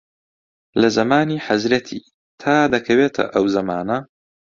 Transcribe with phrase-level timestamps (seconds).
[0.81, 1.99] لە زەمانی حەزرەتی
[2.41, 3.97] تا دەکەوێتە ئەو زەمانە